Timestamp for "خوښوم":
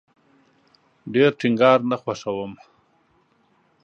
2.01-2.51